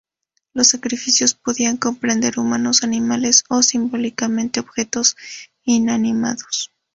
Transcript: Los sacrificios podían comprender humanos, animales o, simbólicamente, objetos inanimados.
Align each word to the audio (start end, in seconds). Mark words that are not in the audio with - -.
Los 0.55 0.69
sacrificios 0.69 1.35
podían 1.35 1.77
comprender 1.77 2.39
humanos, 2.39 2.81
animales 2.83 3.43
o, 3.49 3.61
simbólicamente, 3.61 4.59
objetos 4.59 5.15
inanimados. 5.63 6.71